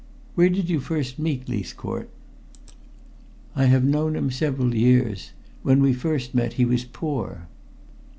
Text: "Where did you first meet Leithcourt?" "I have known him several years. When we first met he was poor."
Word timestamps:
"Where 0.33 0.49
did 0.49 0.67
you 0.67 0.79
first 0.79 1.19
meet 1.19 1.47
Leithcourt?" 1.47 2.09
"I 3.55 3.65
have 3.65 3.83
known 3.83 4.15
him 4.15 4.31
several 4.31 4.73
years. 4.73 5.33
When 5.61 5.79
we 5.79 5.93
first 5.93 6.33
met 6.33 6.53
he 6.53 6.65
was 6.65 6.83
poor." 6.85 7.47